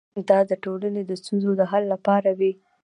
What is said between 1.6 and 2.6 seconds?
حل لپاره وي.